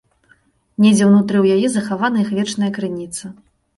[0.83, 3.25] Недзе ўнутры ў яе захавана іх вечная крыніца.